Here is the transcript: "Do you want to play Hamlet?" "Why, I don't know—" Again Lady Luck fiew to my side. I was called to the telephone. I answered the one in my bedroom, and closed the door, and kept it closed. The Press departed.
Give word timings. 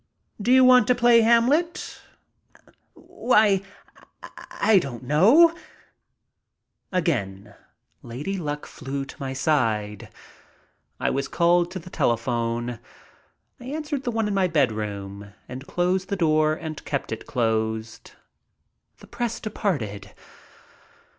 "Do 0.41 0.51
you 0.51 0.63
want 0.65 0.87
to 0.87 0.95
play 0.95 1.21
Hamlet?" 1.21 2.01
"Why, 2.95 3.61
I 4.49 4.79
don't 4.79 5.03
know—" 5.03 5.53
Again 6.91 7.53
Lady 8.01 8.35
Luck 8.39 8.65
fiew 8.65 9.05
to 9.07 9.15
my 9.19 9.33
side. 9.33 10.09
I 10.99 11.11
was 11.11 11.27
called 11.27 11.69
to 11.69 11.77
the 11.77 11.91
telephone. 11.91 12.79
I 13.59 13.65
answered 13.65 14.03
the 14.03 14.09
one 14.09 14.27
in 14.27 14.33
my 14.33 14.47
bedroom, 14.47 15.33
and 15.47 15.67
closed 15.67 16.09
the 16.09 16.15
door, 16.15 16.55
and 16.55 16.83
kept 16.83 17.11
it 17.11 17.27
closed. 17.27 18.13
The 18.97 19.05
Press 19.05 19.39
departed. 19.39 20.15